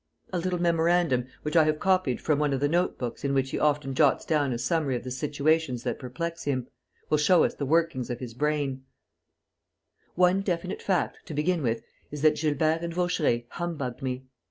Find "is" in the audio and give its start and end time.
12.09-12.23